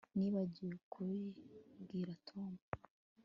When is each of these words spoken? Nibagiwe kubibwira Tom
Nibagiwe 0.17 0.75
kubibwira 0.91 2.11
Tom 2.27 2.51